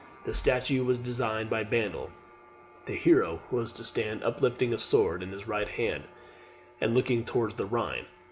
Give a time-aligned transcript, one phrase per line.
[0.25, 2.09] The statue was designed by Bandel.
[2.87, 6.05] The hero was to stand uplifting a sword in his right hand,
[6.81, 8.07] and looking towards the Rhine.